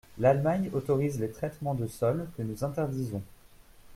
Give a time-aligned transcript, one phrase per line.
[0.17, 3.21] L’Allemagne autorise les traitements de sol que nous interdisons.